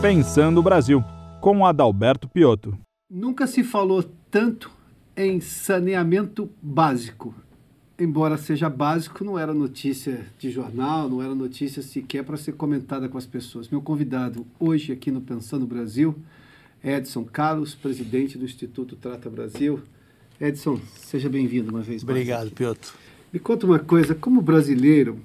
[0.00, 1.04] Pensando o Brasil,
[1.42, 2.74] com Adalberto Piotto.
[3.12, 4.70] Nunca se falou tanto
[5.14, 7.34] em saneamento básico.
[7.98, 13.10] Embora seja básico, não era notícia de jornal, não era notícia sequer para ser comentada
[13.10, 13.68] com as pessoas.
[13.68, 16.16] Meu convidado hoje aqui no Pensando Brasil
[16.82, 19.80] é Edson Carlos, presidente do Instituto Trata Brasil.
[20.40, 22.16] Edson, seja bem-vindo uma vez mais.
[22.16, 22.94] Obrigado, Piotr.
[23.30, 25.20] Me conta uma coisa, como brasileiro,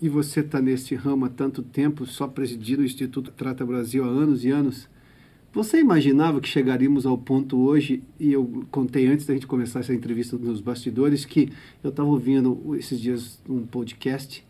[0.00, 4.08] e você está neste ramo há tanto tempo, só presidindo o Instituto Trata Brasil há
[4.08, 4.88] anos e anos,
[5.52, 9.94] você imaginava que chegaríamos ao ponto hoje, e eu contei antes da gente começar essa
[9.94, 11.50] entrevista nos bastidores, que
[11.82, 14.46] eu estava ouvindo esses dias um podcast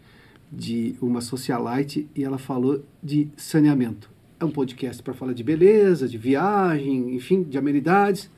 [0.50, 4.10] de uma socialite e ela falou de saneamento.
[4.40, 8.30] É um podcast para falar de beleza, de viagem, enfim, de amenidades,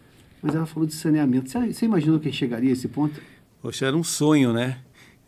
[0.42, 1.50] mas ela falou de saneamento.
[1.50, 3.20] Você, você imaginou que chegaria a esse ponto?
[3.62, 4.78] Poxa, era um sonho, né?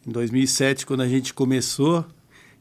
[0.06, 2.04] Em 2007, quando a gente começou,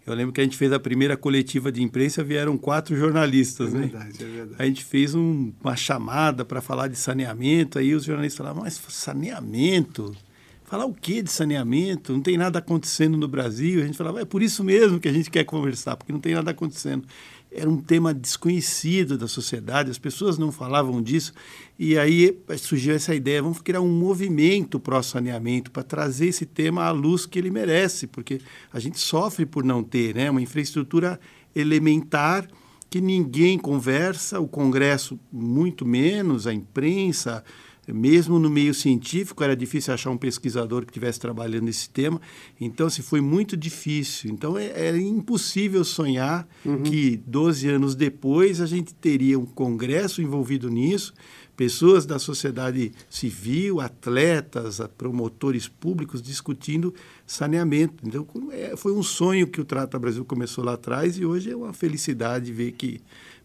[0.05, 3.77] eu lembro que a gente fez a primeira coletiva de imprensa, vieram quatro jornalistas, é
[3.77, 3.87] né?
[3.87, 4.55] Verdade, é verdade.
[4.57, 8.79] A gente fez um, uma chamada para falar de saneamento, aí os jornalistas falavam, mas
[8.89, 10.15] saneamento?
[10.63, 12.13] Falar o que de saneamento?
[12.13, 13.81] Não tem nada acontecendo no Brasil.
[13.81, 16.33] A gente falava, é por isso mesmo que a gente quer conversar, porque não tem
[16.33, 17.05] nada acontecendo
[17.51, 21.33] era um tema desconhecido da sociedade, as pessoas não falavam disso,
[21.77, 26.91] e aí surgiu essa ideia, vamos criar um movimento pró-saneamento para trazer esse tema à
[26.91, 28.39] luz que ele merece, porque
[28.71, 31.19] a gente sofre por não ter né, uma infraestrutura
[31.53, 32.47] elementar
[32.89, 37.43] que ninguém conversa, o Congresso muito menos, a imprensa,
[37.87, 42.21] mesmo no meio científico era difícil achar um pesquisador que estivesse trabalhando esse tema.
[42.59, 44.31] Então, se assim, foi muito difícil.
[44.31, 46.83] Então, é, é impossível sonhar uhum.
[46.83, 51.13] que 12 anos depois a gente teria um congresso envolvido nisso,
[51.57, 56.93] pessoas da sociedade civil, atletas, promotores públicos discutindo
[57.25, 57.95] saneamento.
[58.05, 61.55] Então, é, foi um sonho que o Trata Brasil começou lá atrás e hoje é
[61.55, 63.01] uma felicidade ver que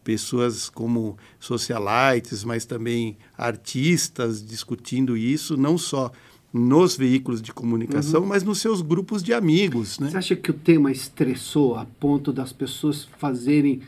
[0.07, 6.13] pessoas como socialites, mas também artistas discutindo isso, não só
[6.53, 8.29] nos veículos de comunicação, uhum.
[8.29, 9.98] mas nos seus grupos de amigos.
[9.98, 10.08] Né?
[10.08, 13.80] Você acha que o tema estressou a ponto das pessoas fazerem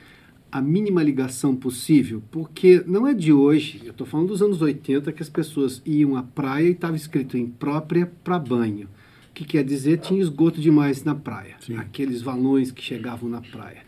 [0.51, 2.21] a mínima ligação possível?
[2.33, 6.17] Porque não é de hoje, eu estou falando dos anos 80, que as pessoas iam
[6.17, 8.89] à praia e estava escrito imprópria para banho.
[9.31, 9.99] O que quer dizer?
[9.99, 11.55] Tinha esgoto demais na praia.
[11.61, 11.77] Sim.
[11.77, 13.88] Aqueles valões que chegavam na praia.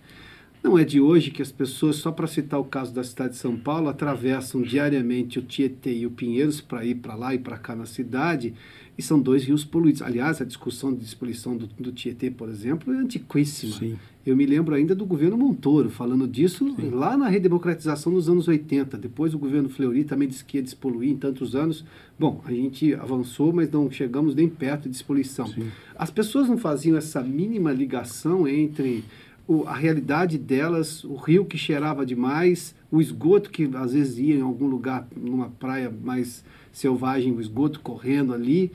[0.63, 3.39] Não é de hoje que as pessoas, só para citar o caso da cidade de
[3.39, 7.57] São Paulo, atravessam diariamente o Tietê e o Pinheiros para ir para lá e para
[7.57, 8.53] cá na cidade,
[8.97, 10.03] e são dois rios poluídos.
[10.03, 13.77] Aliás, a discussão de despoluição do, do Tietê, por exemplo, é antiquíssima.
[13.77, 13.97] Sim.
[14.25, 16.91] Eu me lembro ainda do governo Montoro falando disso Sim.
[16.91, 18.99] lá na redemocratização nos anos 80.
[18.99, 21.83] Depois o governo Fleury também disse que ia despoluir em tantos anos.
[22.19, 25.47] Bom, a gente avançou, mas não chegamos nem perto de despoluição.
[25.47, 25.69] Sim.
[25.97, 29.03] As pessoas não faziam essa mínima ligação entre
[29.51, 34.37] o, a realidade delas, o rio que cheirava demais, o esgoto que às vezes ia
[34.37, 38.71] em algum lugar, numa praia mais selvagem, o esgoto correndo ali,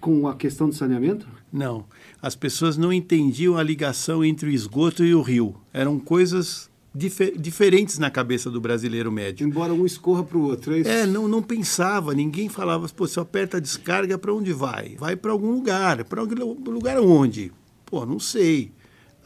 [0.00, 1.28] com a questão do saneamento?
[1.52, 1.84] Não.
[2.20, 5.54] As pessoas não entendiam a ligação entre o esgoto e o rio.
[5.72, 9.46] Eram coisas difer diferentes na cabeça do brasileiro médio.
[9.46, 10.90] Embora um escorra para o outro, é isso?
[10.90, 14.96] É, não, não pensava, ninguém falava, pô, se aperta a descarga, para onde vai?
[14.98, 16.02] Vai para algum lugar.
[16.04, 17.52] Para algum lugar onde?
[17.86, 18.72] Pô, não sei.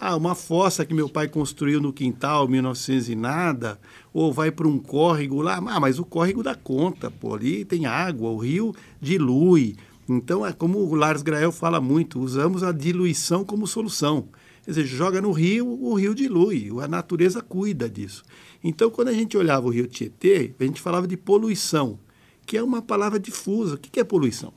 [0.05, 3.79] Ah, uma fossa que meu pai construiu no quintal, 1900 e nada,
[4.13, 5.59] ou vai para um córrego lá.
[5.59, 9.77] Ah, mas o córrego dá conta, pô, ali tem água, o rio dilui.
[10.09, 14.27] Então, é como o Lars Grael fala muito, usamos a diluição como solução.
[14.65, 18.25] Quer dizer, joga no rio, o rio dilui, a natureza cuida disso.
[18.65, 21.97] Então, quando a gente olhava o rio Tietê, a gente falava de poluição,
[22.45, 23.77] que é uma palavra difusa.
[23.77, 24.53] O que é poluição?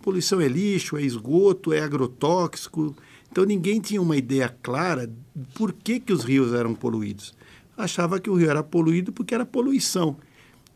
[0.00, 2.94] Poluição é lixo, é esgoto, é agrotóxico,
[3.30, 5.10] então ninguém tinha uma ideia clara
[5.54, 7.34] por que, que os rios eram poluídos.
[7.76, 10.16] Achava que o rio era poluído porque era poluição.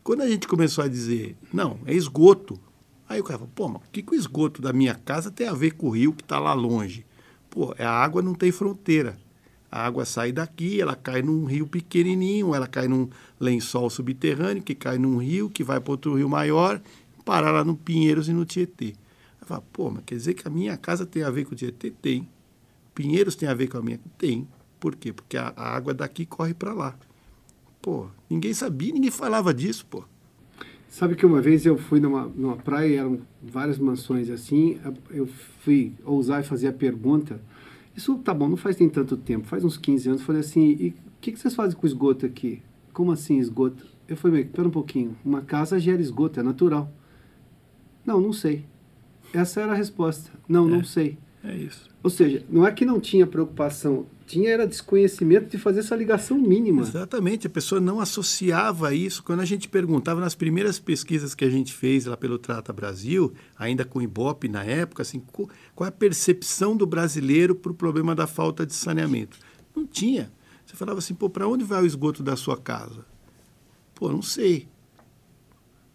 [0.03, 2.59] Quando a gente começou a dizer, não, é esgoto,
[3.09, 5.47] aí o cara falou, pô, mas o que, que o esgoto da minha casa tem
[5.47, 7.05] a ver com o rio que está lá longe?
[7.49, 9.17] Pô, a água não tem fronteira.
[9.71, 13.09] A água sai daqui, ela cai num rio pequenininho, ela cai num
[13.39, 16.81] lençol subterrâneo, que cai num rio, que vai para outro rio maior,
[17.25, 18.93] parar lá no Pinheiros e no Tietê.
[19.41, 21.55] Aí fala, pô, mas quer dizer que a minha casa tem a ver com o
[21.55, 21.91] Tietê?
[21.91, 22.27] Tem.
[22.95, 23.99] Pinheiros tem a ver com a minha?
[24.17, 24.47] Tem.
[24.79, 25.13] Por quê?
[25.13, 26.97] Porque a, a água daqui corre para lá.
[27.81, 30.03] Pô, ninguém sabia, ninguém falava disso, pô.
[30.89, 34.79] Sabe que uma vez eu fui numa, numa praia, eram várias mansões assim,
[35.11, 35.27] eu
[35.59, 37.41] fui ousar e fazer a pergunta,
[37.95, 40.87] isso tá bom, não faz nem tanto tempo, faz uns 15 anos, falei assim, e
[40.89, 42.61] o que, que vocês fazem com esgoto aqui?
[42.93, 43.85] Como assim esgoto?
[44.07, 46.89] Eu falei, espera um pouquinho, uma casa gera esgoto, é natural.
[48.05, 48.63] Não, não sei.
[49.33, 50.31] Essa era a resposta.
[50.47, 50.71] Não, é.
[50.71, 51.17] não sei.
[51.43, 51.89] É isso.
[52.05, 56.37] Ou seja, não é que não tinha preocupação, tinha era desconhecimento de fazer essa ligação
[56.37, 56.83] mínima.
[56.83, 59.23] Exatamente, a pessoa não associava isso.
[59.23, 63.33] Quando a gente perguntava nas primeiras pesquisas que a gente fez lá pelo Trata Brasil,
[63.57, 65.49] ainda com o Ibope na época, assim, qual
[65.81, 69.39] é a percepção do brasileiro para o problema da falta de saneamento?
[69.75, 70.31] Não tinha.
[70.63, 73.03] Você falava assim, pô, para onde vai o esgoto da sua casa?
[73.95, 74.67] Pô, não sei.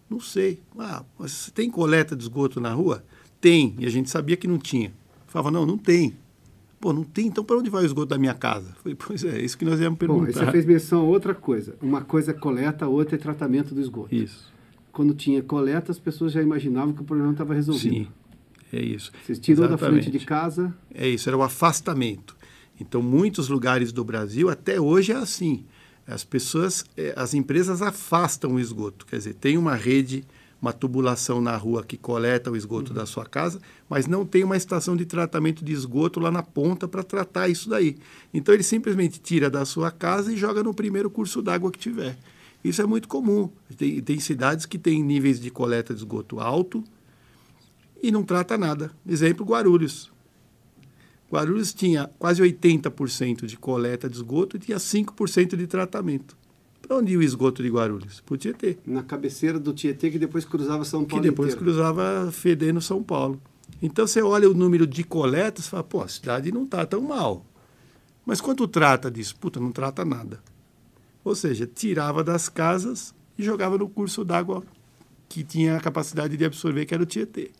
[0.09, 0.61] Não sei.
[0.77, 3.01] Ah, mas tem coleta de esgoto na rua?
[3.39, 3.77] Tem.
[3.79, 4.99] E a gente sabia que não tinha.
[5.31, 6.13] Falava, não, não tem.
[6.77, 8.75] Pô, não tem, então para onde vai o esgoto da minha casa?
[8.83, 10.25] Falei, pois é, isso que nós íamos perguntar.
[10.25, 11.75] Bom, você fez menção a outra coisa.
[11.81, 14.13] Uma coisa é coleta, a outra é tratamento do esgoto.
[14.13, 14.51] Isso.
[14.91, 17.93] Quando tinha coleta, as pessoas já imaginavam que o problema estava resolvido.
[17.93, 18.07] Sim,
[18.73, 19.09] é isso.
[19.25, 19.95] Você tirou Exatamente.
[19.95, 20.75] da frente de casa...
[20.93, 22.35] É isso, era o afastamento.
[22.77, 25.63] Então, muitos lugares do Brasil, até hoje é assim.
[26.05, 29.05] As pessoas, eh, as empresas afastam o esgoto.
[29.05, 30.25] Quer dizer, tem uma rede,
[30.61, 32.97] uma tubulação na rua que coleta o esgoto uhum.
[32.97, 33.59] da sua casa,
[33.89, 37.67] mas não tem uma estação de tratamento de esgoto lá na ponta para tratar isso
[37.67, 37.97] daí.
[38.31, 42.15] Então, ele simplesmente tira da sua casa e joga no primeiro curso d'água que tiver.
[42.63, 43.49] Isso é muito comum.
[43.75, 46.83] Tem, tem cidades que têm níveis de coleta de esgoto alto
[48.03, 48.91] e não trata nada.
[49.07, 50.11] Exemplo, Guarulhos.
[51.31, 56.37] Guarulhos tinha quase 80% de coleta de esgoto e tinha 5% de tratamento.
[56.91, 58.21] Onde ia o esgoto de Guarulhos?
[58.21, 58.77] Para o Tietê.
[58.85, 61.23] Na cabeceira do Tietê, que depois cruzava São Paulo.
[61.23, 61.65] Que depois inteiro.
[61.65, 63.41] cruzava fedendo São Paulo.
[63.81, 67.01] Então você olha o número de coletas e fala, pô, a cidade não está tão
[67.01, 67.45] mal.
[68.25, 69.35] Mas quanto trata disso?
[69.35, 70.39] Puta, não trata nada.
[71.23, 74.63] Ou seja, tirava das casas e jogava no curso d'água
[75.29, 77.51] que tinha a capacidade de absorver, que era o Tietê.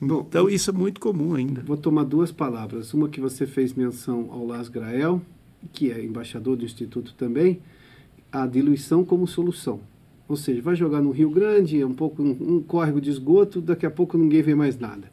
[0.00, 1.62] Bom, então, isso é muito comum ainda.
[1.62, 2.94] Vou tomar duas palavras.
[2.94, 5.20] Uma que você fez menção ao Las Grael,
[5.72, 7.60] que é embaixador do Instituto também,
[8.30, 9.80] a diluição como solução.
[10.28, 13.60] Ou seja, vai jogar no Rio Grande, é um pouco um, um córrego de esgoto,
[13.60, 15.10] daqui a pouco ninguém vê mais nada.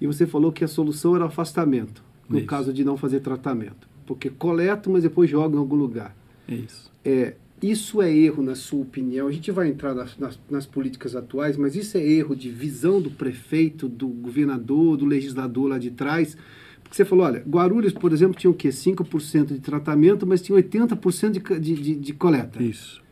[0.00, 2.46] E você falou que a solução era afastamento, no isso.
[2.46, 3.88] caso de não fazer tratamento.
[4.04, 6.16] Porque coleta, mas depois joga em algum lugar.
[6.48, 6.90] Isso.
[7.04, 9.28] É, isso é erro, na sua opinião?
[9.28, 13.00] A gente vai entrar nas, nas, nas, políticas atuais, mas isso é erro de visão
[13.00, 16.36] do prefeito, do governador, do legislador lá de trás?
[16.86, 18.68] Porque você falou, olha, Guarulhos, por exemplo, tinha o quê?
[18.68, 22.62] 5% de tratamento, mas tinha 80% de, de, de, de coleta.
[22.62, 23.02] Isso.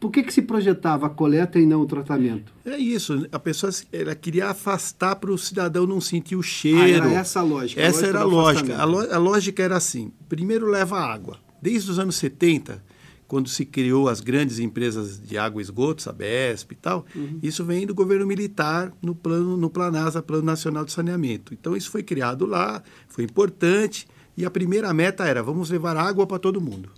[0.00, 2.52] Por que, que se projetava a coleta e não o tratamento?
[2.64, 3.26] É isso.
[3.32, 6.80] A pessoa ela queria afastar para o cidadão não sentir o cheiro.
[6.80, 7.80] Ah, era essa a lógica.
[7.80, 9.12] Essa a lógica era a lógica.
[9.12, 11.38] A, a lógica era assim: primeiro leva água.
[11.60, 12.82] Desde os anos 70,
[13.28, 17.38] quando se criou as grandes empresas de água e esgoto, Sabesp e tal, uhum.
[17.42, 21.52] isso vem do governo militar no plano no Planasa, Plano Nacional de Saneamento.
[21.52, 26.26] Então isso foi criado lá, foi importante e a primeira meta era vamos levar água
[26.26, 26.90] para todo mundo.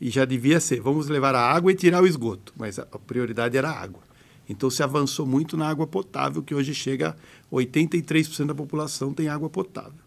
[0.00, 3.58] E já devia ser, vamos levar a água e tirar o esgoto, mas a prioridade
[3.58, 4.02] era a água.
[4.48, 7.16] Então se avançou muito na água potável, que hoje chega
[7.50, 9.98] a 83% da população tem água potável.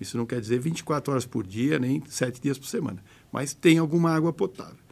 [0.00, 3.02] Isso não quer dizer 24 horas por dia, nem 7 dias por semana,
[3.32, 4.83] mas tem alguma água potável.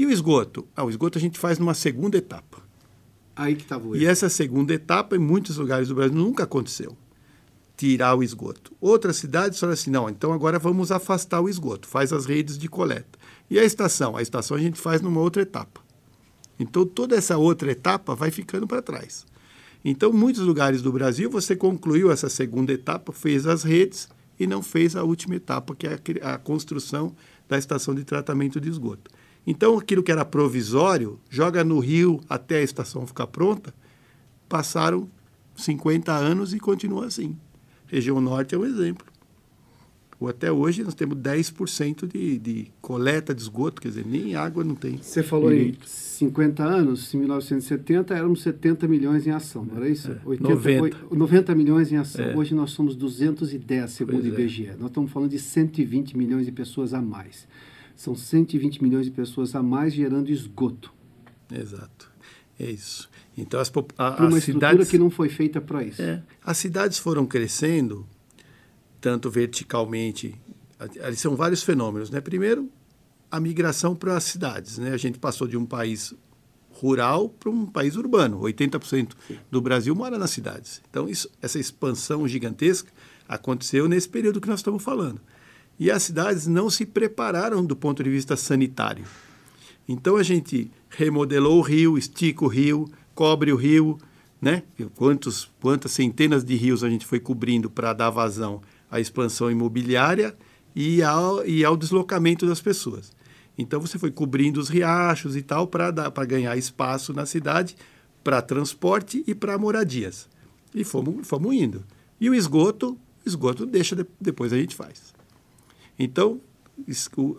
[0.00, 0.66] E o esgoto?
[0.74, 2.62] Ah, o esgoto a gente faz numa segunda etapa.
[3.36, 6.96] Aí que estava o E essa segunda etapa, em muitos lugares do Brasil, nunca aconteceu.
[7.76, 8.72] Tirar o esgoto.
[8.80, 12.66] Outras cidades falaram assim: não, então agora vamos afastar o esgoto, faz as redes de
[12.66, 13.18] coleta.
[13.50, 14.16] E a estação?
[14.16, 15.82] A estação a gente faz numa outra etapa.
[16.58, 19.26] Então toda essa outra etapa vai ficando para trás.
[19.84, 24.08] Então, muitos lugares do Brasil, você concluiu essa segunda etapa, fez as redes
[24.38, 27.14] e não fez a última etapa, que é a, a construção
[27.46, 29.10] da estação de tratamento de esgoto.
[29.46, 33.74] Então, aquilo que era provisório, joga no rio até a estação ficar pronta,
[34.48, 35.08] passaram
[35.56, 37.36] 50 anos e continua assim.
[37.86, 39.06] Região Norte é um exemplo.
[40.20, 44.62] Ou até hoje nós temos 10% de, de coleta de esgoto, quer dizer, nem água
[44.62, 44.98] não tem.
[44.98, 50.12] Você falou em 50 anos, em 1970 éramos 70 milhões em ação, não era isso?
[50.12, 50.96] É, 80, 90.
[51.10, 52.22] 90 milhões em ação.
[52.22, 52.36] É.
[52.36, 54.66] Hoje nós somos 210, segundo o IBGE.
[54.66, 54.76] É.
[54.76, 57.48] Nós estamos falando de 120 milhões de pessoas a mais.
[58.00, 60.90] São 120 milhões de pessoas a mais gerando esgoto.
[61.52, 62.10] Exato.
[62.58, 63.10] É isso.
[63.36, 66.00] Então, as, a, uma as estrutura cidades, que não foi feita para isso.
[66.00, 68.08] É, as cidades foram crescendo,
[69.02, 70.34] tanto verticalmente.
[71.02, 72.08] Ali são vários fenômenos.
[72.08, 72.22] Né?
[72.22, 72.70] Primeiro,
[73.30, 74.78] a migração para as cidades.
[74.78, 74.92] Né?
[74.92, 76.14] A gente passou de um país
[76.70, 78.40] rural para um país urbano.
[78.40, 79.10] 80%
[79.50, 80.80] do Brasil mora nas cidades.
[80.88, 82.90] Então, isso, essa expansão gigantesca
[83.28, 85.20] aconteceu nesse período que nós estamos falando.
[85.80, 89.06] E as cidades não se prepararam do ponto de vista sanitário.
[89.88, 93.98] Então a gente remodelou o rio, estica o rio, cobre o rio,
[94.42, 94.62] né?
[94.94, 98.60] Quantos, quantas centenas de rios a gente foi cobrindo para dar vazão
[98.90, 100.36] à expansão imobiliária
[100.76, 103.10] e ao, e ao deslocamento das pessoas.
[103.56, 107.74] Então você foi cobrindo os riachos e tal para ganhar espaço na cidade
[108.22, 110.28] para transporte e para moradias.
[110.74, 111.82] E fomos, fomos indo.
[112.20, 115.18] E o esgoto esgoto deixa, depois a gente faz.
[116.02, 116.40] Então,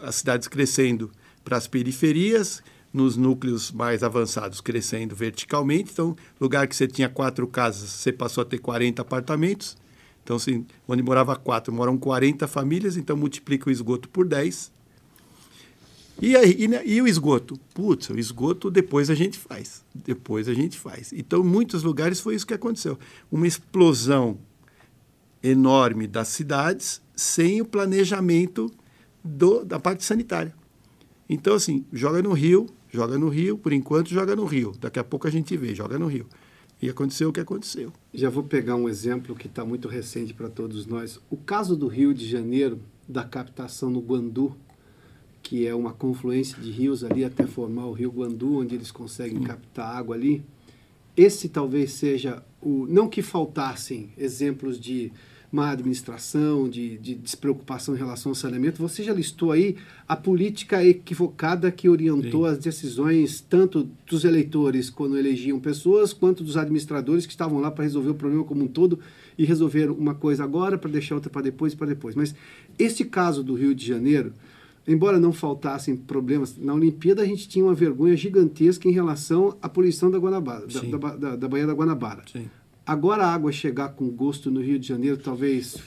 [0.03, 1.12] as cidades crescendo
[1.44, 2.62] para as periferias,
[2.94, 5.91] nos núcleos mais avançados crescendo verticalmente.
[5.91, 9.75] Então, lugar que você tinha quatro casas, você passou a ter 40 apartamentos.
[10.24, 14.72] Então, assim, onde morava quatro, moram 40 famílias, então multiplica o esgoto por 10.
[16.22, 17.58] E, aí, e, e, o esgoto?
[17.74, 19.84] Putz, o esgoto depois a gente faz.
[19.96, 21.12] Depois a gente faz.
[21.12, 23.00] Então, em muitos lugares foi isso que aconteceu.
[23.32, 24.38] Uma explosão
[25.44, 28.72] enorme das cidades sem o planejamento
[29.24, 30.54] do, da parte sanitária.
[31.30, 34.74] Então, assim, joga no rio, joga no rio, por enquanto joga no rio.
[34.80, 36.28] Daqui a pouco a gente vê, joga no rio.
[36.82, 37.94] E aconteceu o que aconteceu.
[38.14, 41.20] Já vou pegar um exemplo que está muito recente para todos nós.
[41.30, 44.58] O caso do Rio de Janeiro, da captação no Guandu,
[45.44, 49.40] que é uma confluência de rios ali até formar o rio Guandu, onde eles conseguem
[49.40, 49.44] hum.
[49.44, 50.44] captar água ali.
[51.16, 52.88] Esse talvez seja o.
[52.88, 55.12] Não que faltassem exemplos de
[55.51, 58.81] má administração, de, de despreocupação em relação ao saneamento.
[58.81, 59.75] Você já listou aí
[60.08, 62.53] a política equivocada que orientou Sim.
[62.53, 67.84] as decisões tanto dos eleitores quando elegiam pessoas, quanto dos administradores que estavam lá para
[67.84, 68.98] resolver o problema como um todo
[69.38, 72.15] e resolver uma coisa agora para deixar outra para depois para depois.
[72.15, 72.34] Mas
[72.79, 74.31] esse caso do Rio de Janeiro,
[74.88, 79.67] embora não faltassem problemas, na Olimpíada a gente tinha uma vergonha gigantesca em relação à
[79.67, 82.24] poluição da Guanabara, da, da, da, da Baía da Guanabara.
[82.31, 82.50] Sim.
[82.92, 85.78] Agora a água chegar com gosto no Rio de Janeiro talvez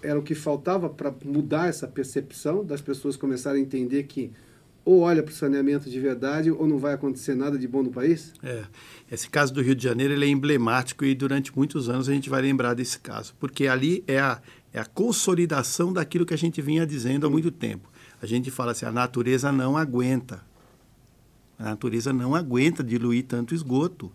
[0.00, 4.30] era o que faltava para mudar essa percepção das pessoas começarem a entender que
[4.84, 7.90] ou olha para o saneamento de verdade ou não vai acontecer nada de bom no
[7.90, 8.32] país?
[8.40, 8.62] É.
[9.10, 12.30] Esse caso do Rio de Janeiro ele é emblemático e durante muitos anos a gente
[12.30, 14.40] vai lembrar desse caso, porque ali é a,
[14.72, 17.90] é a consolidação daquilo que a gente vinha dizendo há muito tempo.
[18.22, 20.40] A gente fala assim, a natureza não aguenta.
[21.58, 24.12] A natureza não aguenta diluir tanto esgoto.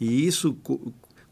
[0.00, 0.56] E isso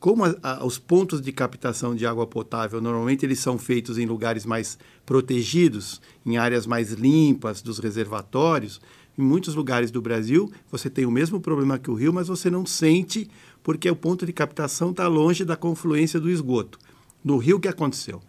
[0.00, 4.06] como a, a, os pontos de captação de água potável normalmente eles são feitos em
[4.06, 8.80] lugares mais protegidos, em áreas mais limpas dos reservatórios,
[9.18, 12.50] em muitos lugares do Brasil você tem o mesmo problema que o rio, mas você
[12.50, 13.30] não sente
[13.62, 16.78] porque o ponto de captação está longe da confluência do esgoto.
[17.22, 18.22] No rio o que aconteceu?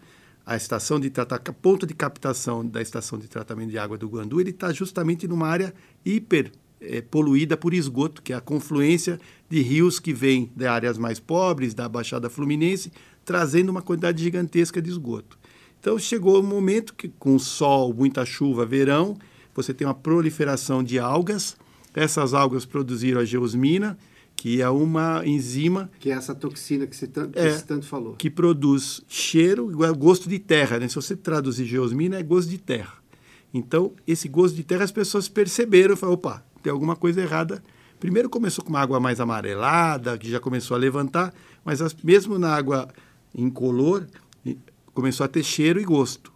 [0.45, 1.09] A estação de
[1.61, 5.47] ponto de captação da estação de tratamento de água do Guandu, ele está justamente numa
[5.47, 5.73] área
[6.03, 6.51] hiper
[6.81, 9.19] é, poluída por esgoto, que é a confluência
[9.49, 12.91] de rios que vêm de áreas mais pobres, da Baixada Fluminense,
[13.23, 15.37] trazendo uma quantidade gigantesca de esgoto.
[15.79, 19.17] Então chegou o um momento que, com sol, muita chuva, verão,
[19.53, 21.57] você tem uma proliferação de algas.
[21.93, 23.97] Essas algas produziram a geosmina,
[24.35, 25.89] que é uma enzima.
[25.99, 28.15] Que é essa toxina que você tanto, é, tanto falou.
[28.15, 30.79] Que produz cheiro, igual gosto de terra.
[30.79, 30.87] Né?
[30.87, 32.93] Se você traduzir geosmina, é gosto de terra.
[33.53, 37.63] Então, esse gosto de terra as pessoas perceberam e falaram: opa, tem alguma coisa errada.
[37.99, 42.39] Primeiro começou com uma água mais amarelada, que já começou a levantar, mas as, mesmo
[42.39, 42.87] na água
[43.35, 44.07] incolor,
[44.93, 46.31] começou a ter cheiro e gosto.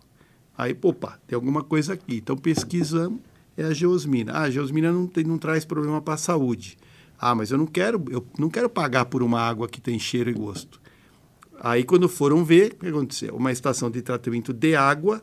[0.57, 2.17] Aí, opa, tem alguma coisa aqui.
[2.17, 3.19] Então pesquisamos,
[3.57, 4.33] é a geosmina.
[4.33, 6.77] Ah, a geosmina não, tem, não traz problema para a saúde.
[7.19, 10.29] Ah, mas eu não quero, eu não quero pagar por uma água que tem cheiro
[10.29, 10.81] e gosto.
[11.59, 13.35] Aí quando foram ver, o que aconteceu?
[13.35, 15.21] Uma estação de tratamento de água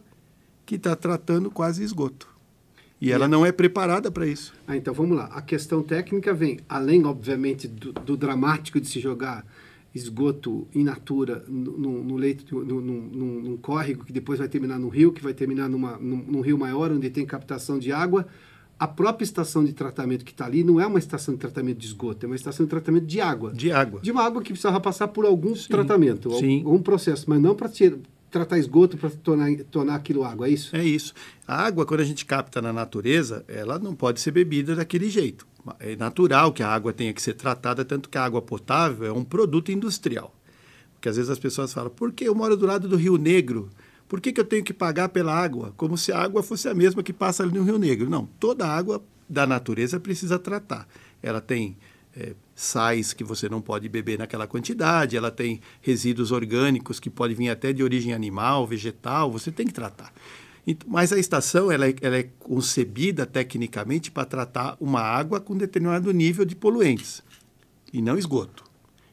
[0.64, 2.31] que está tratando quase esgoto.
[3.02, 4.54] E, ela não é preparada para isso.
[4.64, 5.24] Ah, então vamos lá.
[5.32, 9.44] A questão técnica vem, além, obviamente, do, do dramático de se jogar
[9.92, 14.88] esgoto in natura no, no leito, no, num, num, córrego que depois vai terminar no
[14.88, 18.24] rio, que vai terminar numa, num, num rio maior, onde tem captação de água.
[18.78, 21.86] A própria estação de tratamento que está ali não é uma estação de tratamento de
[21.86, 23.52] esgoto, é uma estação de tratamento de água.
[23.52, 24.00] De água.
[24.00, 26.62] De uma água que precisava passar por algum sim, tratamento, sim.
[26.64, 27.68] algum processo, mas não para
[28.32, 30.74] tratar esgoto para tornar, tornar aquilo água, é isso?
[30.74, 31.14] É isso.
[31.46, 35.46] A água, quando a gente capta na natureza, ela não pode ser bebida daquele jeito.
[35.78, 39.12] É natural que a água tenha que ser tratada, tanto que a água potável é
[39.12, 40.34] um produto industrial.
[40.94, 43.70] Porque às vezes as pessoas falam, por que eu moro do lado do Rio Negro?
[44.08, 45.72] Por que, que eu tenho que pagar pela água?
[45.76, 48.10] Como se a água fosse a mesma que passa ali no Rio Negro.
[48.10, 50.86] Não, toda água da natureza precisa tratar.
[51.22, 51.76] Ela tem
[52.16, 57.36] é, sais que você não pode beber naquela quantidade, ela tem resíduos orgânicos que podem
[57.36, 60.12] vir até de origem animal, vegetal, você tem que tratar.
[60.86, 66.12] Mas a estação ela é, ela é concebida tecnicamente para tratar uma água com determinado
[66.12, 67.22] nível de poluentes
[67.92, 68.64] e não esgoto.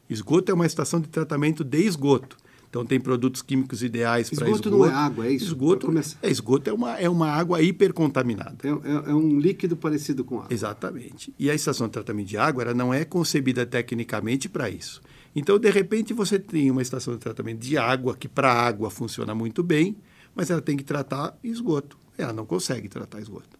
[0.08, 2.36] Esgoto é uma estação de tratamento de esgoto.
[2.70, 4.68] Então tem produtos químicos ideais para esgoto.
[4.68, 5.46] Esgoto não é água, é isso?
[5.46, 8.56] Esgoto, é, esgoto é, uma, é uma água hipercontaminada.
[8.62, 10.48] É, é, é, um líquido parecido com água.
[10.50, 11.34] Exatamente.
[11.36, 15.02] E a estação de tratamento de água ela não é concebida tecnicamente para isso.
[15.34, 19.34] Então, de repente, você tem uma estação de tratamento de água que para água funciona
[19.34, 19.96] muito bem,
[20.34, 21.98] mas ela tem que tratar esgoto.
[22.16, 23.59] Ela não consegue tratar esgoto.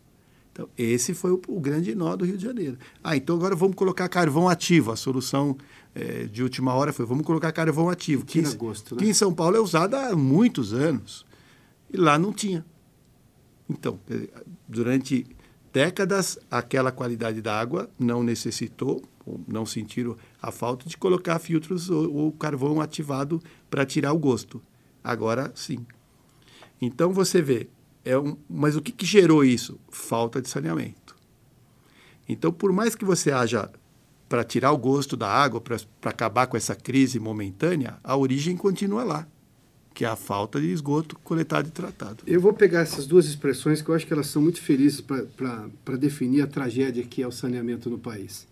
[0.53, 2.77] Então, esse foi o, o, grande nó do Rio de Janeiro.
[3.03, 4.91] Ah, então agora vamos colocar carvão ativo.
[4.91, 5.57] A solução
[5.95, 8.25] é, de última hora foi vamos colocar carvão ativo.
[8.25, 9.01] Que, gosto, né?
[9.01, 11.25] que em São Paulo é usado há muitos anos.
[11.93, 12.65] E lá não tinha.
[13.69, 14.01] Então,
[14.69, 15.27] durante
[15.73, 19.03] décadas, aquela qualidade da água não necessitou,
[19.47, 23.41] não sentiram a falta de colocar filtros ou, ou carvão ativado
[23.71, 24.61] para tirar o gosto.
[25.03, 25.87] Agora, sim.
[26.81, 27.69] Então, você vê,
[28.05, 29.79] é um, mas o que, que gerou isso?
[29.91, 31.17] Falta de saneamento.
[32.29, 33.71] Então, por mais que você haja
[34.29, 39.03] para tirar o gosto da água, para acabar com essa crise momentânea, a origem continua
[39.03, 39.27] lá,
[39.93, 42.23] que é a falta de esgoto coletado e tratado.
[42.25, 45.97] Eu vou pegar essas duas expressões que eu acho que elas são muito felizes para
[45.99, 48.47] definir a tragédia que é o saneamento no país.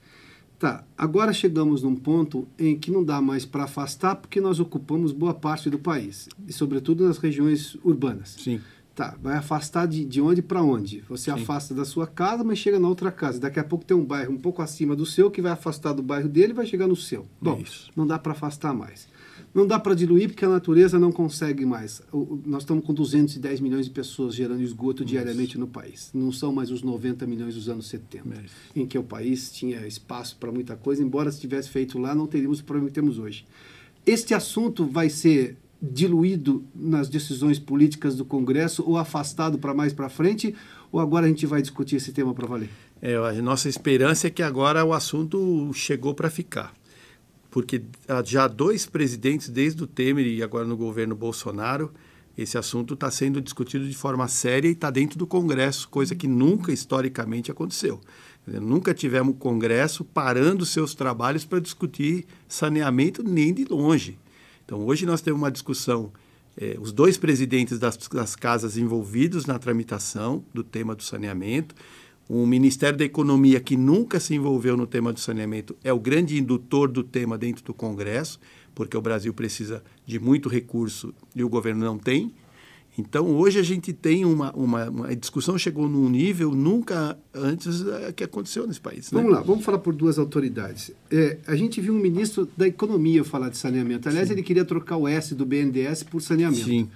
[0.59, 5.13] Tá, agora chegamos num ponto em que não dá mais para afastar porque nós ocupamos
[5.13, 8.31] boa parte do país, e sobretudo nas regiões urbanas.
[8.41, 8.61] Sim.
[8.99, 11.05] Tá, vai afastar de, de onde para onde?
[11.09, 11.41] Você Sim.
[11.41, 13.39] afasta da sua casa, mas chega na outra casa.
[13.39, 16.03] Daqui a pouco tem um bairro um pouco acima do seu que vai afastar do
[16.03, 17.25] bairro dele e vai chegar no seu.
[17.41, 17.93] Bom, Isso.
[17.95, 19.07] não dá para afastar mais.
[19.55, 22.03] Não dá para diluir porque a natureza não consegue mais.
[22.13, 25.13] O, nós estamos com 210 milhões de pessoas gerando esgoto Isso.
[25.13, 26.11] diariamente no país.
[26.13, 28.55] Não são mais os 90 milhões dos anos 70, Isso.
[28.75, 31.05] em que o país tinha espaço para muita coisa.
[31.05, 33.47] Embora se tivesse feito lá, não teríamos o problema que temos hoje.
[34.05, 40.09] Este assunto vai ser diluído nas decisões políticas do Congresso ou afastado para mais para
[40.09, 40.55] frente?
[40.91, 42.71] Ou agora a gente vai discutir esse tema para valer?
[43.01, 46.75] É, a nossa esperança é que agora o assunto chegou para ficar.
[47.51, 47.83] Porque
[48.25, 51.93] já dois presidentes, desde o Temer e agora no governo Bolsonaro,
[52.37, 56.29] esse assunto está sendo discutido de forma séria e está dentro do Congresso, coisa que
[56.29, 58.01] nunca historicamente aconteceu.
[58.47, 64.19] Nunca tivemos Congresso parando seus trabalhos para discutir saneamento nem de longe.
[64.69, 66.13] Então, hoje nós temos uma discussão,
[66.55, 71.75] eh, os dois presidentes das, das, casas envolvidos na tramitação do tema do saneamento,
[72.29, 76.39] o Ministério da Economia, que nunca se envolveu no tema do saneamento, é o grande
[76.39, 78.39] indutor do tema dentro do Congresso,
[78.75, 82.35] porque o Brasil precisa de muito recurso e o governo não tem.
[82.99, 88.13] Então, hoje a gente tem uma, uma, uma discussão chegou num nível nunca antes é,
[88.13, 89.13] que aconteceu nesse país.
[89.13, 89.21] Né?
[89.21, 90.91] Vamos lá, vamos falar por duas autoridades.
[91.09, 94.09] É, a gente viu um ministro da Economia falar de saneamento.
[94.09, 94.35] Aliás, Sim.
[94.35, 96.65] ele queria trocar o S do BNDES por saneamento.
[96.65, 96.91] Sim.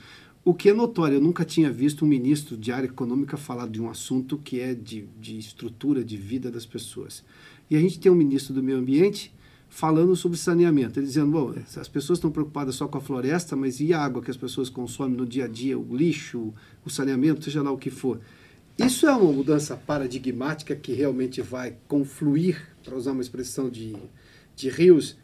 [0.44, 3.80] O que é notório, eu nunca tinha visto um ministro de área econômica falar de
[3.80, 7.22] um assunto que é de, de estrutura de vida das pessoas.
[7.70, 9.32] E a gente tem um ministro do meio ambiente
[9.72, 11.00] falando sobre saneamento.
[11.00, 14.20] Ele dizendo, bom, as pessoas estão preocupadas só com a floresta, mas e a água
[14.20, 16.52] que as pessoas consomem no dia a dia, o lixo,
[16.84, 18.20] o saneamento, seja lá o que for.
[18.76, 23.96] Isso é uma mudança paradigmática que realmente vai confluir, para usar uma expressão de,
[24.54, 25.16] de rios,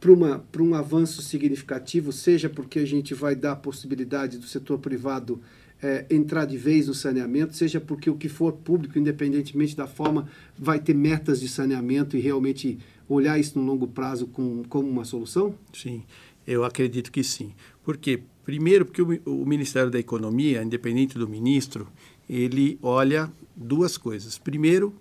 [0.00, 5.40] para um avanço significativo, seja porque a gente vai dar a possibilidade do setor privado
[5.84, 10.26] é, entrar de vez no saneamento, seja porque o que for público, independentemente da forma,
[10.58, 15.04] vai ter metas de saneamento e realmente olhar isso no longo prazo com, como uma
[15.04, 15.54] solução?
[15.74, 16.02] Sim,
[16.46, 17.52] eu acredito que sim.
[17.82, 18.22] Por quê?
[18.46, 21.86] Primeiro, porque o, o Ministério da Economia, independente do ministro,
[22.26, 24.38] ele olha duas coisas.
[24.38, 24.94] Primeiro,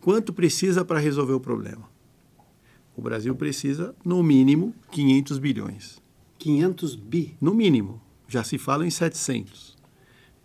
[0.00, 1.90] quanto precisa para resolver o problema.
[2.96, 6.00] O Brasil precisa, no mínimo, 500 bilhões.
[6.38, 7.34] 500 bi?
[7.40, 8.00] No mínimo.
[8.28, 9.69] Já se fala em 700.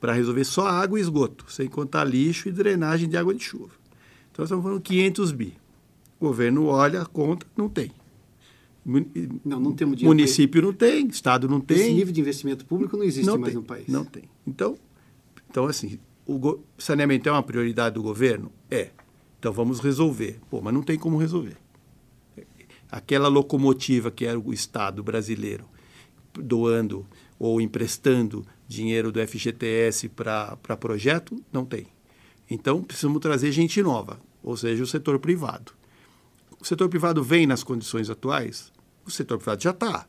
[0.06, 3.72] Para resolver só água e esgoto, sem contar lixo e drenagem de água de chuva.
[4.32, 5.58] Então, estamos falando 500 bi.
[6.20, 7.92] O governo olha, conta, não tem.
[8.86, 10.16] Não, não temos dinheiro.
[10.16, 11.78] Município não tem, Estado não tem.
[11.78, 13.88] Esse nível de investimento público não existe não mais tem, no país.
[13.88, 14.26] Não tem.
[14.46, 14.78] Então,
[15.50, 18.52] então assim, o saneamento é uma prioridade do governo?
[18.70, 18.92] É.
[19.40, 20.40] Então vamos resolver.
[20.52, 21.58] Pô, mas não tem como resolver.
[22.92, 25.66] Aquela locomotiva que era o Estado brasileiro
[26.32, 27.08] doando
[27.40, 31.88] ou emprestando dinheiro do FGTS para projeto, não tem.
[32.50, 35.72] Então precisamos trazer gente nova, ou seja, o setor privado.
[36.60, 38.72] O setor privado vem nas condições atuais?
[39.06, 40.08] O setor privado já está.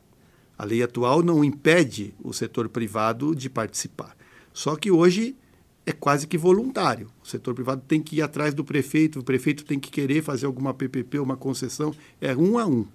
[0.59, 4.17] A lei atual não impede o setor privado de participar.
[4.53, 5.37] Só que hoje
[5.85, 7.09] é quase que voluntário.
[7.23, 10.47] O setor privado tem que ir atrás do prefeito, o prefeito tem que querer fazer
[10.47, 12.87] alguma PPP, uma concessão, é um a um.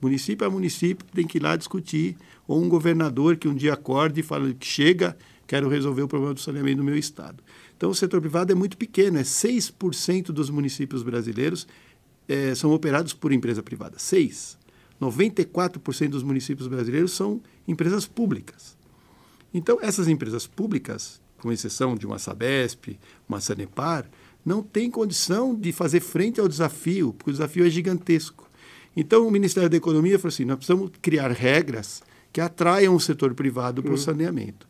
[0.00, 2.16] Município a município tem que ir lá discutir,
[2.48, 6.34] ou um governador que um dia acorde e fala que chega, quero resolver o problema
[6.34, 7.42] do saneamento do meu estado.
[7.76, 11.66] Então, o setor privado é muito pequeno, é 6% dos municípios brasileiros
[12.28, 13.98] é, são operados por empresa privada.
[13.98, 14.58] Seis.
[15.00, 18.76] 94% dos municípios brasileiros são empresas públicas.
[19.52, 24.08] Então, essas empresas públicas, com exceção de uma Sabesp, uma Sanepar,
[24.44, 28.49] não têm condição de fazer frente ao desafio, porque o desafio é gigantesco.
[29.00, 33.32] Então, o Ministério da Economia falou assim: nós precisamos criar regras que atraiam o setor
[33.32, 33.98] privado para o uhum.
[33.98, 34.68] saneamento.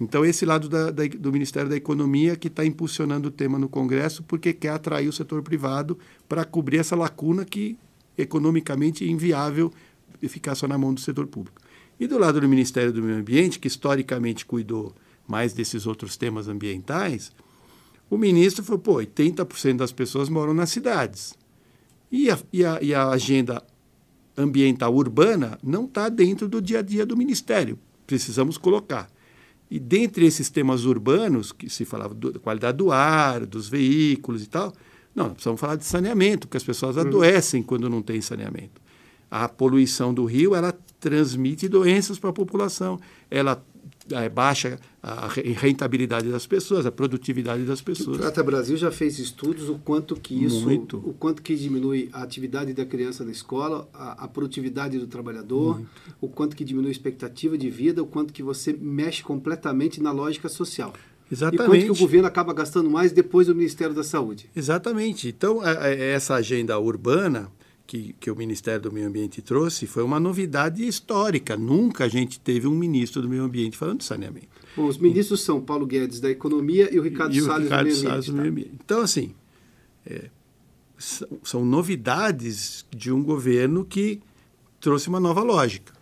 [0.00, 3.68] Então, esse lado da, da, do Ministério da Economia que está impulsionando o tema no
[3.68, 7.76] Congresso, porque quer atrair o setor privado para cobrir essa lacuna que
[8.16, 9.70] economicamente é inviável
[10.26, 11.60] ficar só na mão do setor público.
[12.00, 14.94] E do lado do Ministério do Meio Ambiente, que historicamente cuidou
[15.26, 17.32] mais desses outros temas ambientais,
[18.08, 21.34] o ministro falou: pô, 80% das pessoas moram nas cidades.
[22.10, 23.62] E a, e a, e a agenda
[24.36, 27.78] ambiental urbana não está dentro do dia a dia do Ministério.
[28.06, 29.10] Precisamos colocar.
[29.70, 34.46] E dentre esses temas urbanos, que se falava da qualidade do ar, dos veículos e
[34.46, 34.72] tal,
[35.14, 37.02] não, precisamos falar de saneamento, porque as pessoas uhum.
[37.02, 38.80] adoecem quando não tem saneamento.
[39.30, 42.98] A poluição do rio, ela transmite doenças para a população.
[43.30, 43.62] Ela
[44.12, 48.16] é, baixa a rentabilidade das pessoas, a produtividade das pessoas.
[48.16, 50.98] O Trata Brasil já fez estudos o quanto que isso, Muito.
[50.98, 55.76] o quanto que diminui a atividade da criança na escola, a, a produtividade do trabalhador,
[55.76, 55.90] Muito.
[56.20, 60.12] o quanto que diminui a expectativa de vida, o quanto que você mexe completamente na
[60.12, 60.92] lógica social.
[61.30, 61.62] Exatamente.
[61.62, 64.50] E quanto que o governo acaba gastando mais depois do Ministério da Saúde.
[64.56, 65.28] Exatamente.
[65.28, 67.50] Então, essa agenda urbana,
[67.88, 71.56] que, que, o Ministério do Meio Ambiente trouxe foi uma novidade histórica.
[71.56, 74.46] Nunca a gente teve um ministro do Meio Ambiente falando de saneamento.
[74.76, 77.88] Bom, os ministros são Paulo Guedes da Economia e o Ricardo e Salles, o Ricardo
[77.88, 78.70] do, meio Salles do Meio Ambiente.
[78.72, 78.76] Tá?
[78.84, 79.34] Então, assim,
[80.04, 80.28] é,
[80.98, 84.20] são, são novidades de um governo que
[84.78, 85.94] trouxe uma nova lógica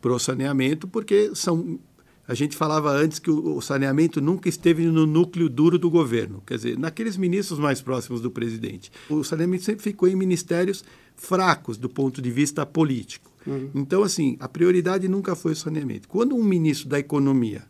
[0.00, 1.80] para o saneamento, porque são
[2.28, 6.56] a gente falava antes que o, saneamento nunca esteve no núcleo duro do governo, quer
[6.56, 8.90] dizer, naqueles ministros mais próximos do presidente.
[9.08, 10.84] O saneamento sempre ficou em ministérios
[11.14, 13.30] fracos do ponto de vista político.
[13.46, 13.70] Uhum.
[13.74, 16.08] Então, assim, a prioridade nunca foi o saneamento.
[16.08, 17.62] Quando um ministro da Economia,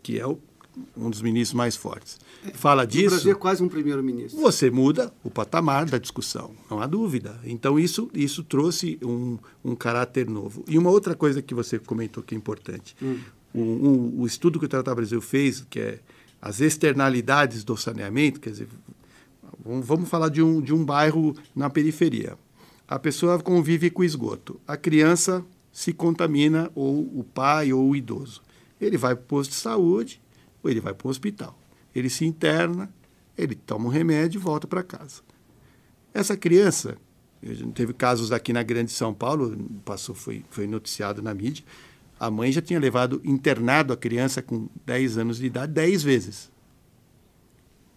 [0.00, 0.38] que é o,
[0.96, 2.20] um dos ministros mais fortes,
[2.54, 3.06] fala disso.
[3.06, 4.40] O Brasil é quase um primeiro-ministro.
[4.40, 7.40] Você muda o patamar da discussão, não há dúvida.
[7.44, 10.64] Então, isso, isso trouxe um, um caráter novo.
[10.68, 12.94] E uma outra coisa que você comentou que é importante.
[13.02, 13.18] Uhum
[13.54, 16.00] o, o, o estudo que o Tratado Brasil fez, que é
[16.40, 18.68] as externalidades do saneamento, quer dizer,
[19.64, 22.36] vamos falar de um, de um bairro na periferia.
[22.88, 24.60] A pessoa convive com esgoto.
[24.66, 28.42] A criança se contamina, ou o pai ou o idoso.
[28.80, 30.20] Ele vai para o posto de saúde
[30.62, 31.58] ou ele vai para o hospital.
[31.94, 32.92] Ele se interna,
[33.36, 35.22] ele toma um remédio e volta para casa.
[36.12, 36.98] Essa criança,
[37.74, 41.64] teve casos aqui na Grande São Paulo, passou, foi, foi noticiado na mídia,
[42.22, 46.52] a mãe já tinha levado internado a criança com 10 anos de idade 10 vezes.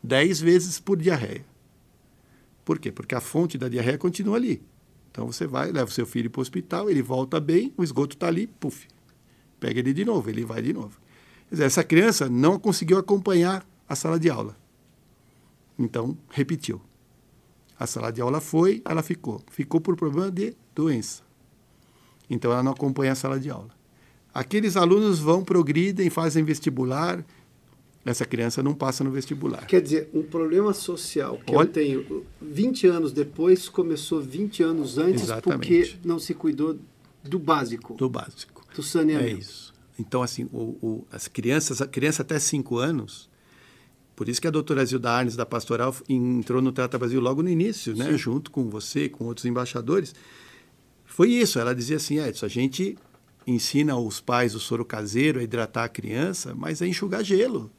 [0.04, 1.46] 10 vezes por diarreia.
[2.66, 2.92] Por quê?
[2.92, 4.64] Porque a fonte da diarreia continua ali.
[5.12, 8.16] Então você vai, leva o seu filho para o hospital, ele volta bem, o esgoto
[8.16, 8.88] está ali, puf,
[9.60, 11.00] pega ele de novo, ele vai de novo.
[11.48, 14.58] Quer dizer, essa criança não conseguiu acompanhar a sala de aula.
[15.78, 16.82] Então, repetiu.
[17.80, 19.40] A sala de aula foi, ela ficou.
[19.52, 21.22] Ficou por problema de doença.
[22.28, 23.85] Então, ela não acompanha a sala de aula.
[24.36, 27.26] Aqueles alunos vão, progridem, fazem vestibular,
[28.04, 29.66] essa criança não passa no vestibular.
[29.66, 31.66] Quer dizer, um problema social que Olha...
[31.66, 35.60] eu tenho 20 anos depois começou 20 anos antes Exatamente.
[35.60, 36.78] porque não se cuidou
[37.24, 37.94] do básico.
[37.94, 38.68] Do básico.
[38.76, 39.38] Do saneamento.
[39.38, 39.74] É isso.
[39.98, 43.30] Então, assim, o, o, as crianças, a criança até 5 anos,
[44.18, 47.50] por isso que a doutora Zilda Arnes, da Pastoral, entrou no Trata Brasil logo no
[47.50, 48.18] início, né?
[48.18, 50.14] junto com você, com outros embaixadores.
[51.06, 52.98] Foi isso, ela dizia assim, Edson, a gente
[53.48, 57.72] ensina os pais o soro caseiro a hidratar a criança, mas a enxugar gelo.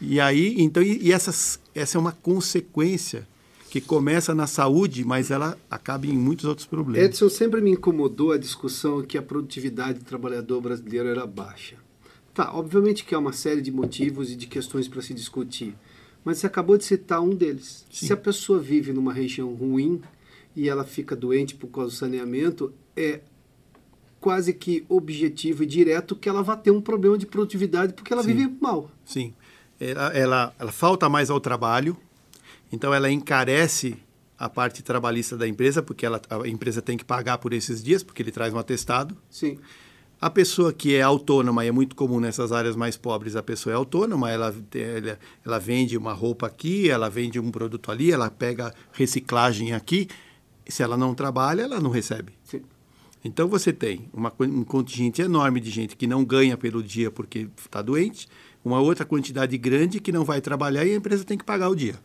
[0.00, 3.26] E aí, então, e, e essas, essa é uma consequência
[3.70, 7.08] que começa na saúde, mas ela acaba em muitos outros problemas.
[7.08, 11.76] Edson, sempre me incomodou a discussão que a produtividade do trabalhador brasileiro era baixa.
[12.34, 15.74] Tá, obviamente que há uma série de motivos e de questões para se discutir,
[16.24, 17.84] mas você acabou de citar um deles.
[17.90, 18.06] Sim.
[18.06, 20.00] Se a pessoa vive numa região ruim
[20.56, 23.20] e ela fica doente por causa do saneamento, é
[24.20, 28.22] quase que objetivo e direto que ela vai ter um problema de produtividade porque ela
[28.22, 28.34] Sim.
[28.34, 28.90] vive mal.
[29.04, 29.32] Sim.
[29.80, 31.96] Ela, ela, ela falta mais ao trabalho,
[32.70, 33.96] então ela encarece
[34.38, 38.02] a parte trabalhista da empresa, porque ela, a empresa tem que pagar por esses dias,
[38.02, 39.16] porque ele traz um atestado.
[39.28, 39.58] Sim.
[40.20, 43.72] A pessoa que é autônoma, e é muito comum nessas áreas mais pobres, a pessoa
[43.72, 48.30] é autônoma, ela, ela, ela vende uma roupa aqui, ela vende um produto ali, ela
[48.30, 50.08] pega reciclagem aqui.
[50.66, 52.32] Se ela não trabalha, ela não recebe.
[52.44, 52.62] Sim.
[53.24, 57.48] Então você tem uma, um contingente enorme de gente que não ganha pelo dia porque
[57.56, 58.26] está doente,
[58.64, 61.74] uma outra quantidade grande que não vai trabalhar e a empresa tem que pagar o
[61.74, 61.96] dia.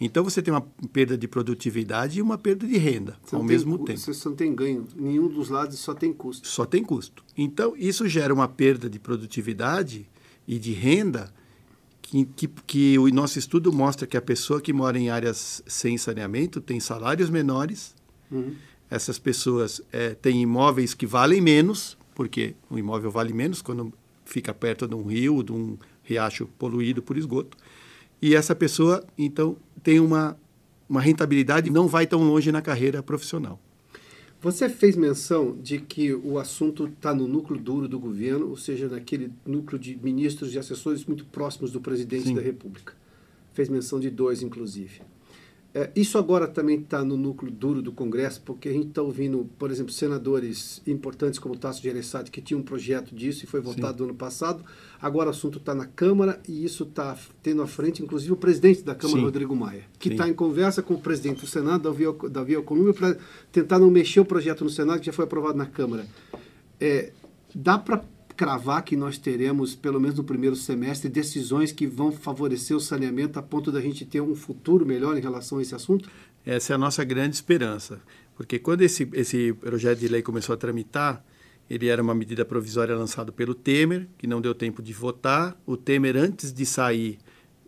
[0.00, 3.76] Então você tem uma perda de produtividade e uma perda de renda você ao mesmo
[3.78, 4.00] tem, tempo.
[4.00, 6.46] Você não tem ganho, nenhum dos lados só tem custo.
[6.46, 7.24] Só tem custo.
[7.36, 10.08] Então isso gera uma perda de produtividade
[10.46, 11.32] e de renda
[12.00, 15.98] que, que, que o nosso estudo mostra que a pessoa que mora em áreas sem
[15.98, 17.94] saneamento tem salários menores.
[18.30, 18.54] Uhum
[18.92, 23.90] essas pessoas é, têm imóveis que valem menos, porque o imóvel vale menos quando
[24.22, 27.56] fica perto de um rio, de um riacho poluído por esgoto.
[28.20, 30.36] E essa pessoa, então, tem uma,
[30.86, 33.58] uma rentabilidade e não vai tão longe na carreira profissional.
[34.42, 38.88] Você fez menção de que o assunto está no núcleo duro do governo, ou seja,
[38.88, 42.34] naquele núcleo de ministros e assessores muito próximos do presidente Sim.
[42.34, 42.92] da República.
[43.54, 45.00] Fez menção de dois, inclusive.
[45.74, 49.48] É, isso agora também está no núcleo duro do Congresso, porque a gente está ouvindo,
[49.58, 53.60] por exemplo, senadores importantes como o Tasso Gereissati, que tinha um projeto disso e foi
[53.60, 54.62] votado no ano passado.
[55.00, 58.82] Agora o assunto está na Câmara e isso está tendo à frente, inclusive, o presidente
[58.82, 59.24] da Câmara, Sim.
[59.24, 63.16] Rodrigo Maia, que está em conversa com o presidente do Senado, Davi, Davi Alcolumbre, para
[63.50, 66.06] tentar não mexer o projeto no Senado, que já foi aprovado na Câmara.
[66.78, 67.12] É,
[67.54, 68.04] dá para
[68.36, 73.38] cravar que nós teremos, pelo menos no primeiro semestre, decisões que vão favorecer o saneamento
[73.38, 76.10] a ponto da gente ter um futuro melhor em relação a esse assunto?
[76.44, 78.00] Essa é a nossa grande esperança,
[78.36, 81.24] porque quando esse, esse projeto de lei começou a tramitar,
[81.70, 85.56] ele era uma medida provisória lançada pelo Temer, que não deu tempo de votar.
[85.64, 87.18] O Temer, antes de sair,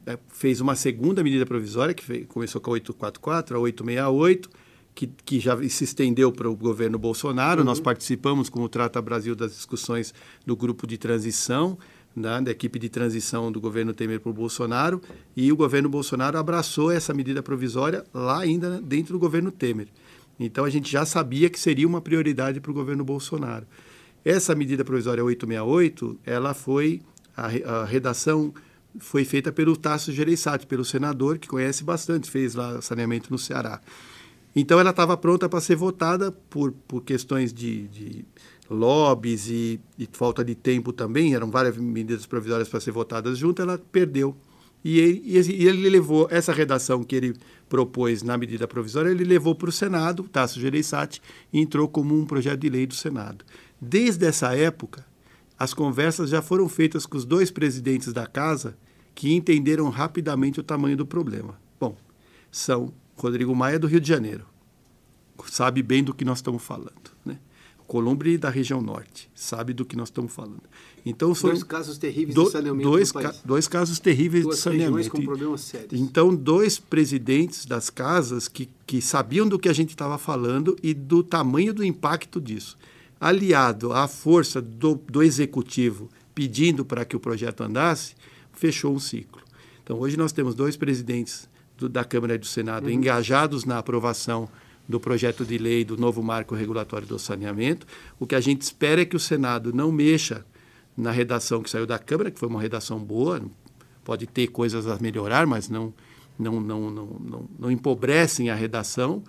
[0.07, 4.51] é, fez uma segunda medida provisória, que começou com a 844, a 868,
[4.95, 7.61] que, que já se estendeu para o governo Bolsonaro.
[7.61, 7.67] Uhum.
[7.67, 10.15] Nós participamos, como Trata Brasil, das discussões
[10.47, 11.79] do grupo de transição,
[12.15, 15.01] né, da equipe de transição do governo Temer para o Bolsonaro,
[15.37, 19.89] e o governo Bolsonaro abraçou essa medida provisória lá ainda dentro do governo Temer.
[20.39, 23.67] Então a gente já sabia que seria uma prioridade para o governo Bolsonaro.
[24.25, 27.03] Essa medida provisória 868, ela foi
[27.37, 27.47] a,
[27.81, 28.53] a redação
[28.99, 33.81] foi feita pelo Tasso Gereissati, pelo senador que conhece bastante, fez lá saneamento no Ceará.
[34.55, 38.25] Então ela estava pronta para ser votada por, por questões de, de
[38.71, 43.61] lobbies e, e, falta de tempo também, eram várias medidas provisórias para ser votadas junto,
[43.61, 44.37] ela perdeu.
[44.85, 47.35] E ele, e ele levou essa redação que ele
[47.71, 52.27] propôs na medida provisória, ele levou para o Senado, Tasso Gereissati, e entrou como um
[52.27, 53.45] projeto de lei do Senado.
[53.81, 55.05] Desde essa época,
[55.59, 58.77] as conversas já foram feitas com os dois presidentes da casa
[59.15, 61.59] que entenderam rapidamente o tamanho do problema.
[61.81, 61.97] Bom,
[62.51, 64.45] são Rodrigo Maia é do Rio de Janeiro,
[65.47, 67.39] sabe bem do que nós estamos falando, né?
[67.87, 70.63] Columbre da região norte, sabe do que nós estamos falando.
[71.05, 74.63] Então são dois casos terríveis do, de saneamento dois, ca, dois casos terríveis Duas de
[74.63, 75.11] saneamento.
[75.11, 76.01] com problemas sérios.
[76.01, 80.95] Então dois presidentes das casas que, que sabiam do que a gente estava falando e
[80.95, 82.79] do tamanho do impacto disso,
[83.21, 88.15] aliado à força do, do executivo pedindo para que o projeto andasse,
[88.53, 89.43] fechou um ciclo.
[89.83, 92.93] Então hoje nós temos dois presidentes do, da Câmara e do Senado uhum.
[92.93, 94.49] engajados na aprovação
[94.89, 97.87] do projeto de lei do novo marco regulatório do saneamento.
[98.19, 100.45] O que a gente espera é que o Senado não mexa
[100.97, 103.43] na redação que saiu da Câmara, que foi uma redação boa,
[104.05, 105.93] pode ter coisas a melhorar, mas não,
[106.39, 109.23] não, não, não, não, não empobrecem a redação.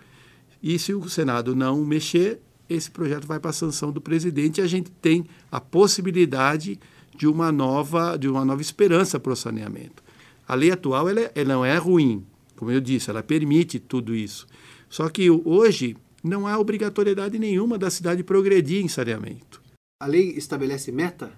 [0.62, 4.64] E se o Senado não mexer, esse projeto vai para a sanção do presidente e
[4.64, 6.80] a gente tem a possibilidade
[7.16, 10.04] de uma nova, de uma nova esperança para o saneamento.
[10.48, 14.16] A lei atual ela, é, ela não é ruim, como eu disse, ela permite tudo
[14.16, 14.48] isso.
[14.90, 19.62] Só que hoje não há obrigatoriedade nenhuma da cidade progredir em saneamento.
[20.02, 21.32] A lei estabelece meta?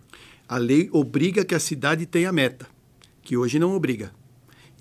[0.48, 2.68] A lei obriga que a cidade tenha meta,
[3.22, 4.12] que hoje não obriga.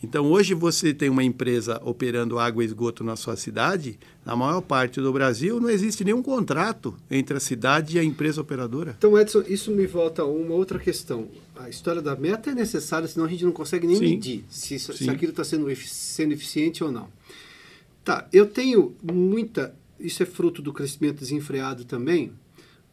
[0.09, 4.61] Então, hoje você tem uma empresa operando água e esgoto na sua cidade, na maior
[4.61, 8.95] parte do Brasil não existe nenhum contrato entre a cidade e a empresa operadora.
[8.97, 11.29] Então, Edson, isso me volta a uma outra questão.
[11.57, 14.05] A história da meta é necessária, senão a gente não consegue nem Sim.
[14.11, 17.09] medir se, se aquilo está sendo, sendo eficiente ou não.
[18.05, 19.75] Tá, eu tenho muita.
[19.99, 22.31] Isso é fruto do crescimento desenfreado também.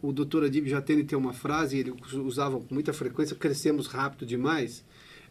[0.01, 1.93] O doutor Adib já tem uma frase, ele
[2.25, 4.83] usava com muita frequência: crescemos rápido demais.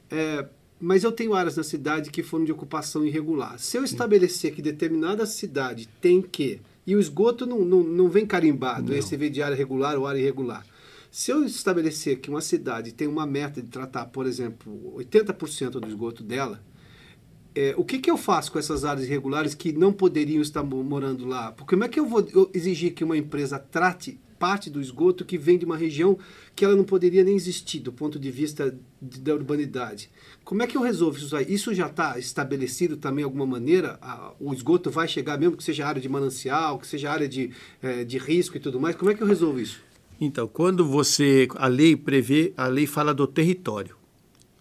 [0.09, 0.47] É,
[0.83, 3.57] mas eu tenho áreas na cidade que foram de ocupação irregular.
[3.57, 8.27] Se eu estabelecer que determinada cidade tem que, e o esgoto não, não, não vem
[8.27, 8.99] carimbado, não.
[8.99, 10.67] esse vem de área regular ou área irregular.
[11.09, 15.87] Se eu estabelecer que uma cidade tem uma meta de tratar, por exemplo, 80% do
[15.87, 16.61] esgoto dela,
[17.55, 21.27] é, o que, que eu faço com essas áreas irregulares que não poderiam estar morando
[21.27, 21.53] lá?
[21.53, 25.39] Porque como é que eu vou exigir que uma empresa trate parte do esgoto que
[25.39, 26.19] vem de uma região
[26.57, 30.11] que ela não poderia nem existir do ponto de vista de, da urbanidade.
[30.43, 31.47] Como é que eu resolvo isso aí?
[31.49, 34.01] Isso já está estabelecido também de alguma maneira?
[34.03, 37.53] A, o esgoto vai chegar mesmo que seja área de manancial, que seja área de,
[37.81, 38.97] é, de risco e tudo mais?
[38.97, 39.81] Como é que eu resolvo isso?
[40.21, 41.47] Então, quando você.
[41.55, 44.02] A lei prevê, a lei fala do território.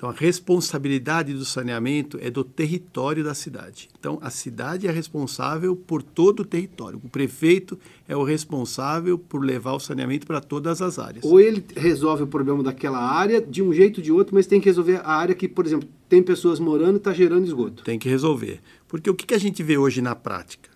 [0.01, 3.87] Então, a responsabilidade do saneamento é do território da cidade.
[3.99, 6.99] Então, a cidade é responsável por todo o território.
[7.03, 11.23] O prefeito é o responsável por levar o saneamento para todas as áreas.
[11.23, 14.59] Ou ele resolve o problema daquela área de um jeito ou de outro, mas tem
[14.59, 17.83] que resolver a área que, por exemplo, tem pessoas morando e está gerando esgoto.
[17.83, 18.59] Tem que resolver.
[18.87, 20.71] Porque o que a gente vê hoje na prática?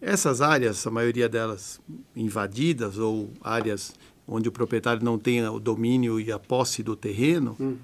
[0.00, 1.80] Essas áreas, a maioria delas
[2.16, 3.94] invadidas ou áreas
[4.26, 7.76] onde o proprietário não tem o domínio e a posse do terreno, hum.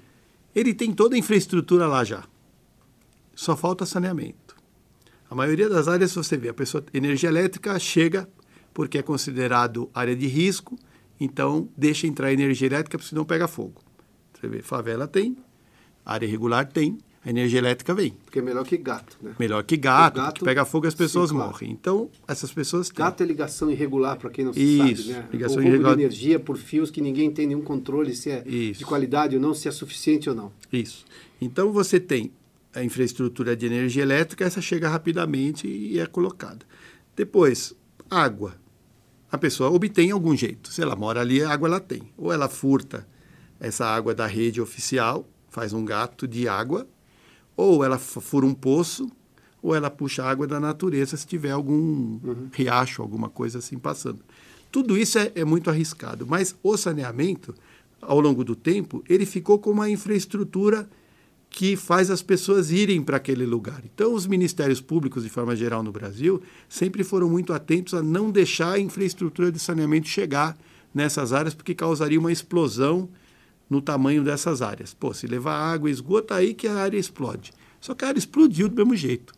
[0.55, 2.23] Ele tem toda a infraestrutura lá já.
[3.35, 4.55] Só falta saneamento.
[5.29, 8.29] A maioria das áreas você vê, a pessoa energia elétrica chega
[8.73, 10.77] porque é considerado área de risco,
[11.19, 13.81] então deixa entrar energia elétrica porque senão pega fogo.
[14.33, 15.37] Você vê, favela tem,
[16.05, 18.11] área regular tem, a energia elétrica vem.
[18.25, 19.33] Porque é melhor que gato, né?
[19.39, 21.71] Melhor que gato, gato que pega fogo as pessoas sim, morrem.
[21.71, 23.03] Então, essas pessoas têm.
[23.03, 25.29] Gato é ligação irregular, para quem não Isso, sabe, né?
[25.31, 25.95] ligação o irregular.
[25.95, 28.79] de energia por fios que ninguém tem nenhum controle se é Isso.
[28.79, 30.51] de qualidade ou não, se é suficiente ou não.
[30.71, 31.05] Isso.
[31.39, 32.31] Então, você tem
[32.75, 36.65] a infraestrutura de energia elétrica, essa chega rapidamente e é colocada.
[37.15, 37.73] Depois,
[38.09, 38.55] água.
[39.31, 40.71] A pessoa obtém algum jeito.
[40.71, 42.03] Se ela mora ali, a água ela tem.
[42.17, 43.07] Ou ela furta
[43.59, 46.87] essa água da rede oficial, faz um gato de água,
[47.55, 49.09] ou ela fura um poço,
[49.61, 52.49] ou ela puxa água da natureza se tiver algum uhum.
[52.51, 54.19] riacho, alguma coisa assim passando.
[54.71, 57.53] Tudo isso é, é, muito arriscado, mas o saneamento,
[58.01, 60.89] ao longo do tempo, ele ficou com uma infraestrutura
[61.49, 63.83] que faz as pessoas irem para aquele lugar.
[63.85, 68.31] Então, os ministérios públicos, de forma geral, no Brasil, sempre foram muito atentos a não
[68.31, 70.57] deixar a infraestrutura de saneamento chegar
[70.91, 73.07] nessas áreas, porque causaria uma explosão
[73.69, 74.93] no tamanho dessas áreas.
[74.93, 77.51] Pô, se levar água e esgoto, aí que a área explode.
[77.79, 79.33] Só que a área explodiu do mesmo jeito.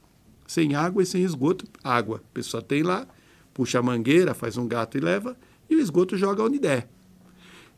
[0.47, 2.17] Sem água e sem esgoto, água.
[2.17, 3.07] A pessoa tem lá,
[3.53, 5.35] puxa a mangueira, faz um gato e leva,
[5.69, 6.88] e o esgoto joga onde der.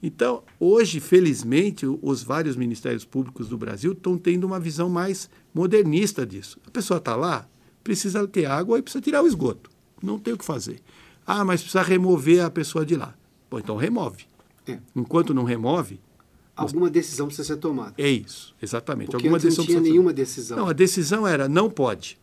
[0.01, 6.25] Então, hoje, felizmente, os vários ministérios públicos do Brasil estão tendo uma visão mais modernista
[6.25, 6.59] disso.
[6.67, 7.47] A pessoa está lá,
[7.83, 9.71] precisa ter água e precisa tirar o esgoto.
[10.01, 10.81] Não tem o que fazer.
[11.25, 13.15] Ah, mas precisa remover a pessoa de lá.
[13.49, 14.25] Bom, então remove.
[14.67, 14.79] É.
[14.95, 15.99] Enquanto não remove,
[16.57, 17.93] Alguma decisão precisa ser tomada.
[17.97, 19.11] É isso, exatamente.
[19.11, 20.57] Porque Alguma decisão não tinha nenhuma decisão.
[20.57, 22.17] Não, a decisão era não pode.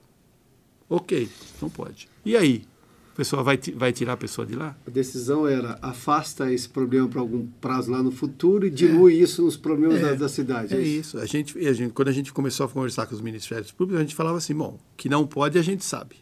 [0.91, 1.29] Ok,
[1.63, 2.09] não pode.
[2.25, 2.65] E aí?
[3.13, 4.77] A pessoa vai, vai tirar a pessoa de lá?
[4.85, 9.19] A decisão era afasta esse problema para algum prazo lá no futuro e dilui é.
[9.19, 10.01] isso nos problemas é.
[10.01, 10.75] da, da, cidade.
[10.75, 11.17] É, é isso.
[11.19, 14.03] A gente, a gente, quando a gente começou a conversar com os ministérios públicos, a
[14.03, 16.17] gente falava assim, bom, que não pode a gente sabe.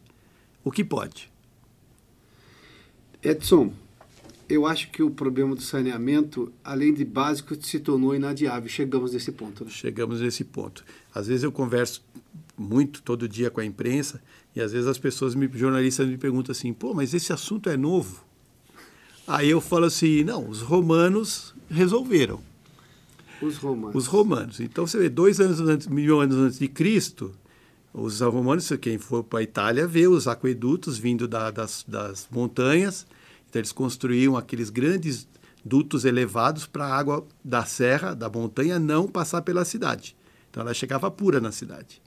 [0.62, 1.32] O que pode?
[3.22, 3.72] Edson,
[4.52, 8.68] eu acho que o problema do saneamento, além de básico, se tornou inadiável.
[8.68, 9.64] Chegamos nesse ponto.
[9.64, 9.70] Né?
[9.70, 10.84] Chegamos nesse ponto.
[11.14, 12.04] Às vezes eu converso
[12.56, 14.22] muito todo dia com a imprensa
[14.54, 17.78] e às vezes as pessoas, me, jornalistas, me perguntam assim: pô, mas esse assunto é
[17.78, 18.22] novo?
[19.26, 22.38] Aí eu falo assim: não, os romanos resolveram.
[23.40, 23.96] Os romanos.
[23.96, 24.60] Os romanos.
[24.60, 27.32] Então você vê, dois anos antes, mil anos antes de Cristo,
[27.94, 33.06] os romanos, quem for para a Itália, vê os aquedutos vindo da, das, das montanhas
[33.52, 35.28] então, eles construíam aqueles grandes
[35.62, 40.16] dutos elevados para a água da serra, da montanha, não passar pela cidade.
[40.50, 42.00] Então, ela chegava pura na cidade.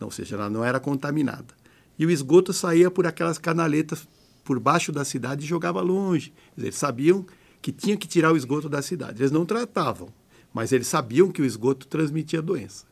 [0.00, 1.52] Ou seja, ela não era contaminada.
[1.98, 4.06] E o esgoto saía por aquelas canaletas
[4.44, 6.32] por baixo da cidade e jogava longe.
[6.56, 7.26] Eles sabiam
[7.60, 9.20] que tinha que tirar o esgoto da cidade.
[9.20, 10.10] Eles não tratavam,
[10.52, 12.84] mas eles sabiam que o esgoto transmitia doença.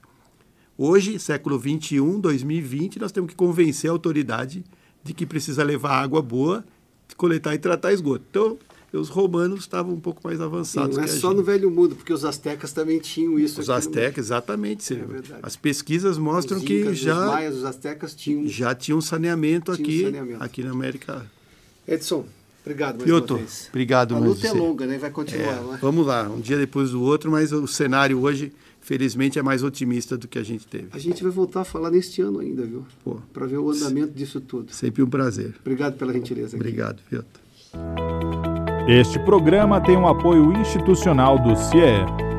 [0.76, 4.64] Hoje, século 21, 2020, nós temos que convencer a autoridade
[5.04, 6.64] de que precisa levar água boa
[7.16, 8.24] coletar e tratar esgoto.
[8.30, 8.58] Então,
[8.92, 10.94] os romanos estavam um pouco mais avançados.
[10.94, 11.38] Sim, não é só gente.
[11.38, 13.60] no Velho Mundo, porque os astecas também tinham isso.
[13.60, 14.34] Os astecas, no...
[14.34, 14.92] exatamente.
[14.92, 14.98] É
[15.42, 19.74] As pesquisas mostram os incas, que já os maias, os astecas tinham já tinham saneamento
[19.74, 20.44] tinham aqui, saneamento.
[20.44, 21.26] aqui na América.
[21.88, 22.26] Edson,
[22.60, 23.66] obrigado mais Piotr, uma vez.
[23.70, 24.14] obrigado.
[24.14, 24.98] A luta é longa, né?
[24.98, 25.74] Vai continuar.
[25.74, 28.52] É, vamos lá, um dia depois do outro, mas o cenário hoje
[28.92, 30.88] felizmente é mais otimista do que a gente teve.
[30.92, 32.84] A gente vai voltar a falar neste ano ainda, viu?
[33.32, 34.70] Para ver o andamento disso tudo.
[34.70, 35.54] Sempre um prazer.
[35.60, 36.48] Obrigado pela gentileza.
[36.48, 36.56] Aqui.
[36.56, 37.40] Obrigado, Piotr.
[38.86, 42.31] Este programa tem um apoio institucional do CIE.